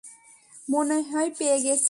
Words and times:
মনে 0.67 0.97
হয় 1.09 1.29
পেয়ে 1.37 1.57
গেছি! 1.57 1.79